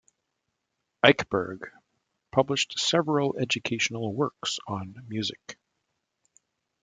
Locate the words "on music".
4.67-5.59